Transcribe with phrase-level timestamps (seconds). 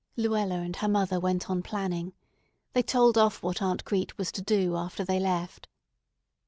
[0.17, 2.11] Luella and her mother went on planning.
[2.73, 5.67] They told off what Aunt Crete was to do after they left.